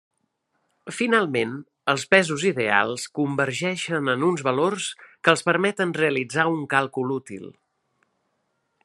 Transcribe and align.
Finalment, 0.99 1.51
els 1.93 2.05
pesos 2.13 2.45
ideals 2.51 3.05
convergeixen 3.19 4.11
en 4.15 4.27
uns 4.31 4.45
valors 4.49 4.89
que 5.05 5.35
els 5.35 5.47
permeten 5.51 5.95
realitzar 6.03 6.51
un 6.57 6.65
càlcul 6.75 7.17
útil. 7.21 7.47